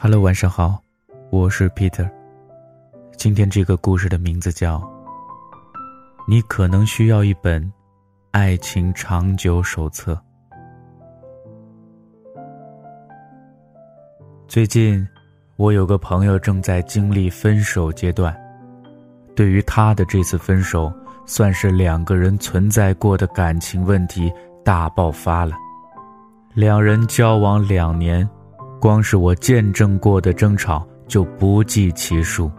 [0.00, 0.80] Hello，晚上好，
[1.28, 2.08] 我是 Peter。
[3.16, 4.78] 今天这个故事的名字叫
[6.28, 7.72] 《你可能需要一本
[8.30, 10.14] 爱情长久手册》。
[14.46, 15.04] 最近，
[15.56, 18.32] 我有个朋友正在经历分手阶段。
[19.34, 20.92] 对于他的这次分手，
[21.26, 24.32] 算是两个人存在过的感情问题
[24.64, 25.56] 大爆发了。
[26.54, 28.26] 两人交往两年。
[28.80, 32.50] 光是我见证过的争吵就不计其数，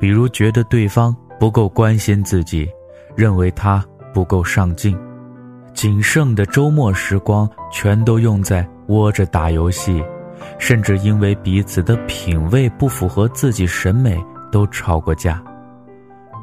[0.00, 2.68] 比如觉得对方不够关心自己，
[3.14, 4.96] 认为他不够上进，
[5.74, 10.02] 仅剩的周末时光全都用在窝着打游戏，
[10.58, 14.22] 甚至因为彼此的品味不符合自己审美
[14.52, 15.42] 都吵过架，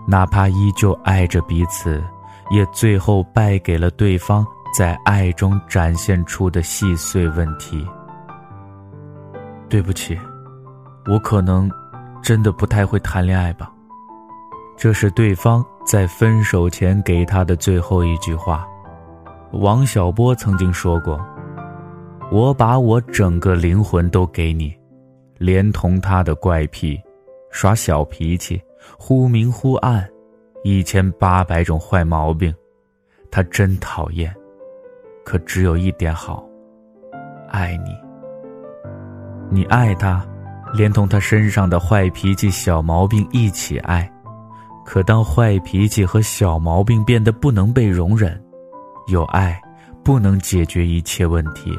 [0.08, 2.04] 哪怕依旧爱着彼此，
[2.52, 4.46] 也最后败给了对方
[4.78, 7.88] 在爱中展现出的细碎问题。
[9.74, 10.16] 对不起，
[11.08, 11.68] 我可能
[12.22, 13.74] 真的不太会谈恋爱吧。
[14.78, 18.68] 这是对方在分手前给他的最后一句话。
[19.52, 21.20] 王小波曾经说过
[22.32, 24.72] ：“我把我整个灵魂都给你，
[25.40, 27.02] 连同他的怪癖、
[27.50, 28.62] 耍小脾气、
[29.00, 30.08] 忽明忽暗、
[30.64, 32.54] 一千八百种坏毛病，
[33.32, 34.32] 他真讨厌。
[35.26, 36.48] 可只有一点好，
[37.50, 37.90] 爱你。”
[39.50, 40.26] 你爱他，
[40.74, 44.10] 连同他身上的坏脾气、小毛病一起爱。
[44.86, 48.42] 可当坏脾气和小毛病变得不能被容忍，
[49.08, 49.60] 有爱
[50.04, 51.78] 不能解决一切问题。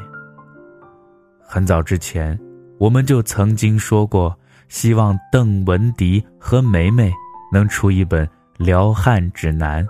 [1.46, 2.38] 很早之前，
[2.78, 4.34] 我们就曾经说过，
[4.68, 7.12] 希望邓文迪和梅梅
[7.52, 8.26] 能出一本
[8.56, 9.86] 撩汉指南。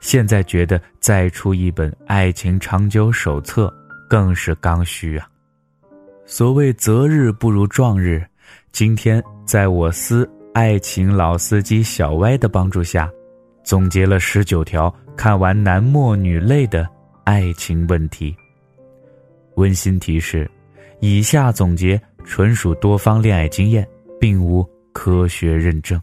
[0.00, 3.72] 现在觉得再出一本爱情长久手册
[4.08, 5.29] 更是刚需啊。
[6.30, 8.24] 所谓择日不如撞日，
[8.70, 13.10] 今天在我司爱情老司机小歪的帮助下，
[13.64, 16.88] 总结了十九条看完男默女泪的
[17.24, 18.32] 爱情问题。
[19.56, 20.48] 温馨提示：
[21.00, 23.84] 以下总结纯属多方恋爱经验，
[24.20, 26.00] 并无科学认证。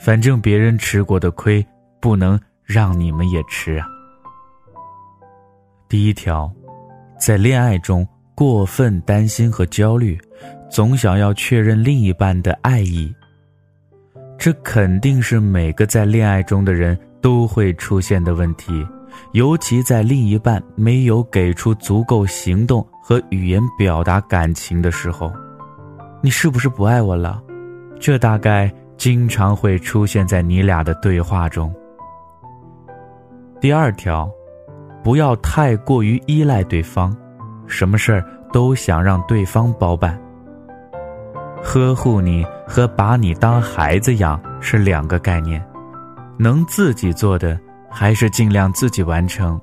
[0.00, 1.64] 反正别人吃过的亏，
[2.00, 3.86] 不能让你们也吃啊。
[5.88, 6.52] 第一条，
[7.20, 8.04] 在恋爱中。
[8.38, 10.16] 过分担心和焦虑，
[10.70, 13.12] 总想要确认另一半的爱意。
[14.38, 18.86] 这肯定是每个在恋爱中的人都会出现的问题，
[19.32, 25.32] 尤其在另一半没有给出足够行动和语言表达感情的时候。
[26.22, 27.42] 你是不是不爱我了？
[27.98, 31.74] 这大概经常会出现在你俩的对话中。
[33.60, 34.30] 第二条，
[35.02, 37.12] 不要太过于依赖对方。
[37.68, 40.18] 什么事儿都想让对方包办。
[41.62, 45.62] 呵护你和把你当孩子养是两个概念，
[46.38, 47.58] 能自己做的
[47.90, 49.60] 还是尽量自己完成。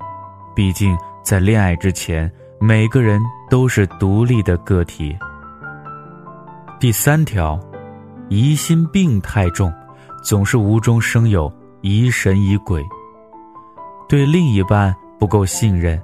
[0.54, 2.30] 毕竟在恋爱之前，
[2.60, 5.16] 每个人都是独立的个体。
[6.78, 7.58] 第三条，
[8.28, 9.72] 疑心病太重，
[10.22, 12.84] 总是无中生有，疑神疑鬼。
[14.08, 16.00] 对另一半不够信任。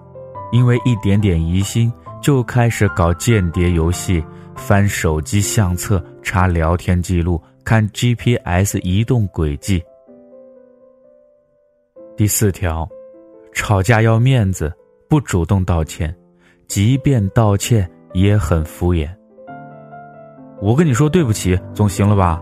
[0.52, 4.22] 因为一点点疑心，就开始搞间谍游戏，
[4.54, 9.82] 翻手机相册，查聊天记录，看 GPS 移动轨迹。
[12.16, 12.86] 第四条，
[13.54, 14.72] 吵架要面子，
[15.08, 16.14] 不主动道歉，
[16.69, 19.08] 即便道歉也很敷衍。
[20.60, 22.40] 我跟你说对不起，总行了吧？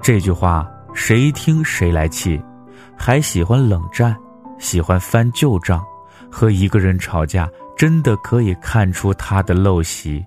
[0.00, 2.42] 这句话谁听谁来气，
[2.96, 4.16] 还喜欢冷战，
[4.58, 5.84] 喜欢翻旧账。
[6.34, 10.26] 和一个人吵架，真的可以看出他的陋习，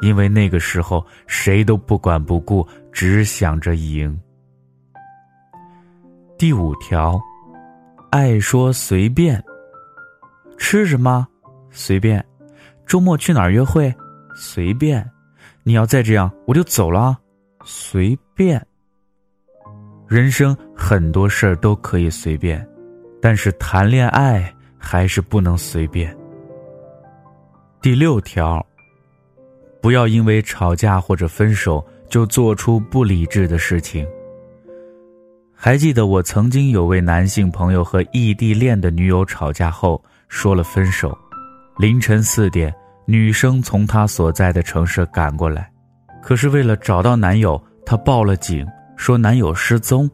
[0.00, 4.20] 因为那个时候谁都不管不顾，只想着赢。
[6.36, 7.20] 第五条，
[8.10, 9.40] 爱说随便，
[10.58, 11.24] 吃什么
[11.70, 12.22] 随便，
[12.84, 13.94] 周末去哪儿约会
[14.34, 15.08] 随便，
[15.62, 17.16] 你要再这样我就走了，
[17.64, 18.60] 随便。
[20.08, 22.66] 人生很多事儿都可以随便，
[23.22, 24.53] 但是谈恋爱。
[24.84, 26.14] 还是不能随便。
[27.80, 28.64] 第六条，
[29.80, 34.06] 不要因为吵架或者分手就做出不理智的事情。
[35.54, 41.16] 还记得我曾经有位男性朋友和异地恋的女友吵架后说了分手，
[41.78, 42.72] 凌晨四点，
[43.06, 45.70] 女生从他所在的城市赶过来，
[46.22, 48.66] 可是为了找到男友，她报了警，
[48.96, 50.10] 说男友失踪。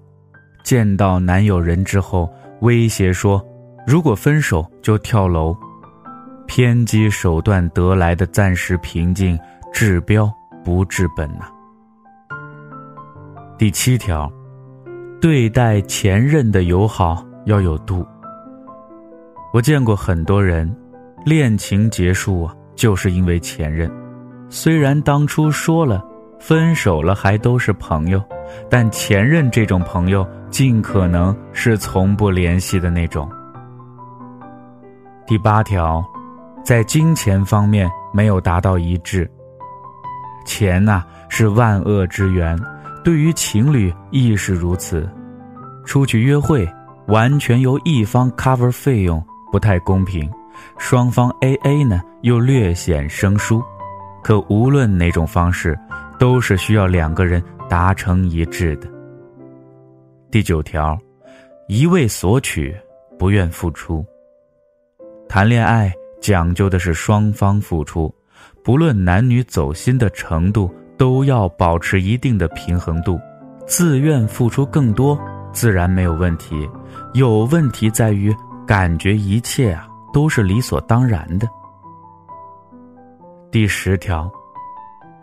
[0.62, 3.44] 见到男友人之后，威胁说。
[3.90, 5.52] 如果分手就跳楼，
[6.46, 9.36] 偏激手段得来的暂时平静，
[9.72, 10.32] 治标
[10.62, 11.46] 不治本呐。
[13.58, 14.30] 第七条，
[15.20, 18.06] 对待前任的友好要有度。
[19.52, 20.72] 我见过很多人，
[21.24, 23.90] 恋情结束啊，就是因为前任。
[24.48, 26.00] 虽然当初说了
[26.38, 28.22] 分手了还都是朋友，
[28.70, 33.28] 但前任这种朋友尽可能是从不联系的那种。
[35.30, 36.04] 第八条，
[36.64, 39.30] 在金钱方面没有达到一致。
[40.44, 42.58] 钱呐是万恶之源，
[43.04, 45.08] 对于情侣亦是如此。
[45.84, 46.68] 出去约会，
[47.06, 49.24] 完全由一方 cover 费用。
[49.52, 50.28] 不太公平，
[50.78, 53.62] 双方 A A 呢又略显生疏，
[54.24, 55.78] 可无论哪种方式，
[56.18, 58.88] 都是需要两个人达成一致的。
[60.28, 60.98] 第九条，
[61.68, 62.76] 一味索取，
[63.16, 64.04] 不愿付出。
[65.30, 68.12] 谈恋爱讲究的是双方付出，
[68.64, 70.68] 不论男女走心的程度，
[70.98, 73.16] 都要保持一定的平衡度。
[73.64, 75.16] 自愿付出更多，
[75.52, 76.68] 自然没有问题，
[77.14, 78.34] 有问题在于。
[78.66, 81.48] 感觉一切啊都是理所当然的。
[83.50, 84.30] 第十条，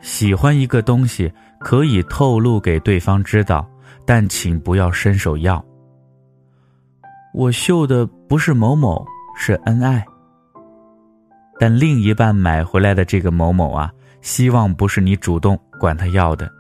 [0.02, 3.66] 喜欢一个东西可以透露给对方知道，
[4.06, 5.64] 但请不要伸手要。
[7.34, 9.06] 我秀的不是某某，
[9.38, 10.06] 是恩爱。
[11.58, 13.90] 但另一半买回来的这个某某啊，
[14.20, 16.52] 希望不是你主动管他要的，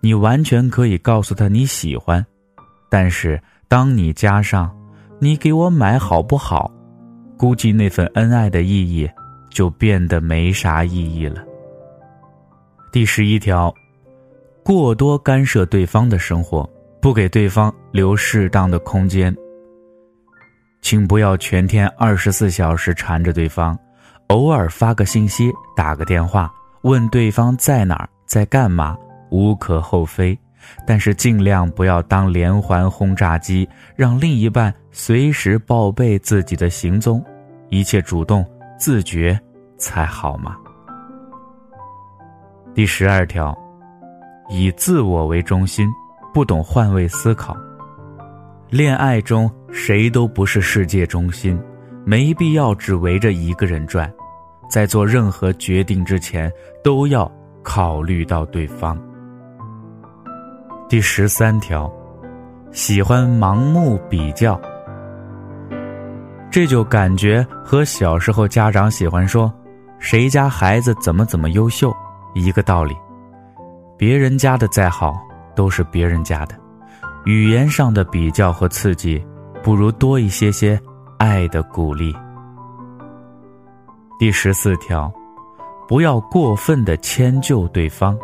[0.00, 2.22] 你完全可以告诉他你喜欢，
[2.90, 4.70] 但是当你加上。
[5.18, 6.70] 你给我买好不好？
[7.38, 9.08] 估计那份恩爱的意义
[9.48, 11.42] 就变得没啥意义了。
[12.92, 13.74] 第十一条，
[14.62, 16.68] 过多干涉对方的生活，
[17.00, 19.34] 不给对方留适当的空间。
[20.86, 23.76] 请不要全天二十四小时缠着对方，
[24.28, 26.48] 偶尔发个信息、打个电话，
[26.82, 28.96] 问对方在哪儿、在干嘛，
[29.28, 30.38] 无可厚非。
[30.86, 37.20] 但是尽量不要当连环轰炸机，让另一半随时报备自己的行踪，
[37.68, 38.46] 一切主动
[38.78, 39.36] 自觉
[39.76, 40.56] 才好嘛。
[42.76, 43.52] 第十二条，
[44.48, 45.88] 以自我为中心，
[46.32, 47.56] 不懂换位思考。
[48.68, 51.60] 恋爱中谁都不是世界中心，
[52.04, 54.12] 没必要只围着一个人转，
[54.70, 56.50] 在做任何决定之前
[56.82, 57.30] 都要
[57.62, 58.98] 考虑到对方。
[60.88, 61.92] 第十三条，
[62.70, 64.60] 喜欢盲目比较，
[66.50, 69.52] 这就感觉和小时候家长喜欢说
[69.98, 71.94] 谁家孩子怎么怎么优秀
[72.34, 72.96] 一个道理。
[73.98, 75.18] 别人家的再好
[75.54, 76.54] 都是别人家的，
[77.24, 79.24] 语言上的比较和刺激，
[79.66, 80.80] 不如多一些些
[81.18, 82.14] 爱的鼓励。
[84.16, 85.12] 第十四条，
[85.88, 88.16] 不要过分的迁就对方。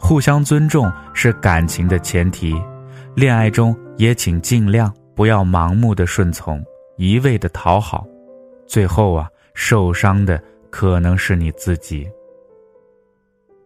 [0.00, 2.58] 互相尊重是感情的前提，
[3.14, 6.58] 恋爱中也请尽量不要盲目的顺从，
[6.96, 8.02] 一味的讨好，
[8.66, 12.08] 最后啊，受伤的可能是你自己。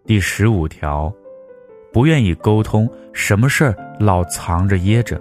[0.04, 1.12] 第十五条，
[1.92, 5.20] 不愿意沟通，什么事儿老藏着掖着，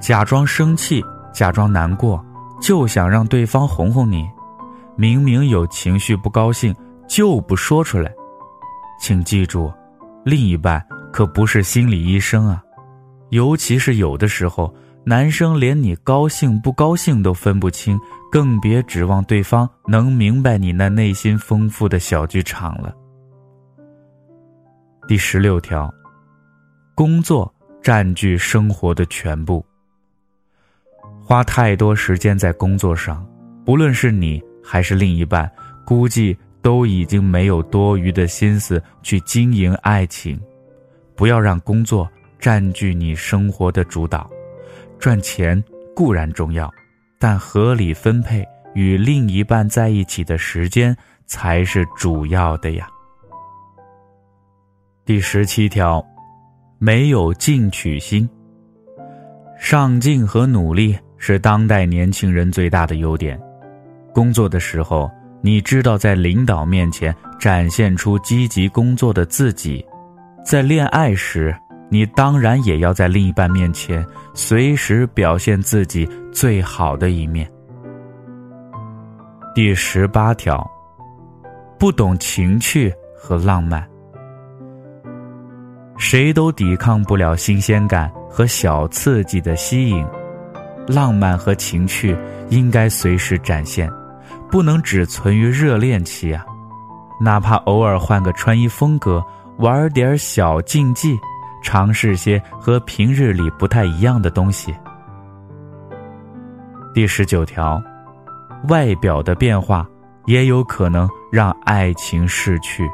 [0.00, 2.24] 假装生气，假装难过，
[2.60, 4.26] 就想让对方哄哄你，
[4.96, 6.74] 明明有情绪不高兴
[7.06, 8.10] 就不说出来。
[8.98, 9.72] 请记住，
[10.24, 12.62] 另一半可不是心理医生啊，
[13.28, 17.98] 尤其是有的时候，男生连你高兴不高兴都分不清，
[18.32, 22.94] 更别指望对方能明白你那内心丰富的小剧场了。
[25.06, 25.92] 第十六条，
[26.94, 27.52] 工作
[27.82, 29.64] 占据生活的全部，
[31.30, 33.24] 花太多时间在工作上，
[33.64, 35.48] 不论是你还是另一半，
[35.86, 36.36] 估计。
[36.62, 40.38] 都已经没有多余的心思去经营爱情，
[41.16, 42.06] 不要让工作
[42.38, 44.28] 占据你生活的主导。
[44.98, 45.64] 赚钱
[45.96, 46.70] 固然重要，
[47.18, 50.94] 但合理分配与另一半在一起的时间
[51.24, 52.86] 才是主要的呀。
[55.06, 56.04] 第十七条，
[56.78, 58.28] 没有进取心。
[59.58, 63.40] 上进和努力是当代年轻人最大的优点。
[64.12, 65.08] 工作的时候。
[65.42, 69.82] 你知道，在领导面前展现出积极工作的自己；
[70.44, 71.56] 在恋爱时，
[71.88, 77.50] 你当然也要在另一半面前随时表现自己最好的一面。
[79.54, 80.70] 第十八条，
[81.78, 83.82] 不懂情趣和浪漫，
[85.96, 90.06] 谁都抵抗不了新鲜感和小刺激的吸引，
[90.92, 92.16] 浪漫和情趣
[92.48, 93.90] 应该随时展现。
[94.50, 96.44] 不能只存于热恋期啊！
[97.20, 99.24] 哪怕偶尔换个穿衣风格，
[99.58, 101.16] 玩点小竞技，
[101.62, 104.74] 尝试些和平日里不太一样的东西。
[106.92, 107.80] 第十九条，
[108.68, 109.86] 外表的变化
[110.26, 112.90] 也有可能让爱情逝去。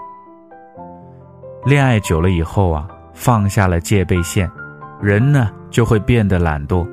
[1.64, 4.50] 恋爱久了以后啊，放下了戒备线，
[5.00, 6.86] 人呢就会变得懒惰。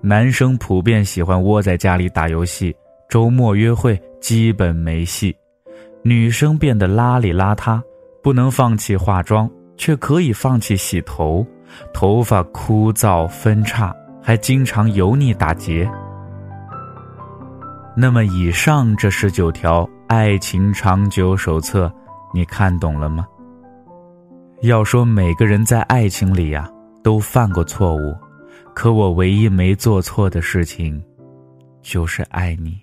[0.00, 2.74] 男生普遍喜欢窝在家里打游戏，
[3.08, 5.36] 周末约会基本没戏。
[6.02, 7.82] 女生变得邋里邋遢，
[8.22, 11.44] 不能放弃化妆，却可以放弃洗头，
[11.92, 15.90] 头发枯燥分叉，还经常油腻打结。
[17.96, 21.92] 那么，以上这十九条爱情长久手册，
[22.32, 23.26] 你看懂了吗？
[24.62, 26.70] 要说每个人在爱情里呀，
[27.02, 28.16] 都犯过错误，
[28.78, 31.04] 可我唯一没做错的事情，
[31.82, 32.80] 就是爱你。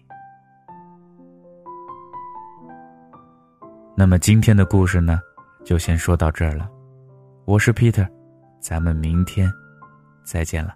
[3.95, 5.21] 那么今天的故事呢，
[5.63, 6.69] 就先说到这儿了。
[7.45, 8.05] 我是 Peter，
[8.59, 9.49] 咱们明天
[10.25, 10.75] 再见了。